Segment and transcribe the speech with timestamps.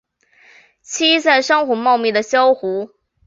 [0.83, 2.89] 栖息在珊瑚茂密的礁湖。